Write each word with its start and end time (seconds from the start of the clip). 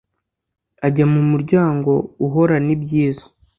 ijya 0.87 1.05
mu 1.13 1.21
muryango 1.31 1.91
uhorana 2.25 2.69
ibyiza 2.75 3.25